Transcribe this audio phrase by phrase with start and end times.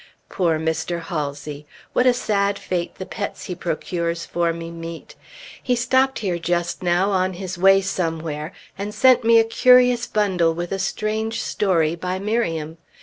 [0.29, 0.99] Poor Mr.
[0.99, 1.67] Halsey!
[1.93, 5.13] What a sad fate the pets he procures for me meet!
[5.61, 10.55] He stopped here just now on his way somewhere, and sent me a curious bundle
[10.55, 12.79] with a strange story, by Miriam.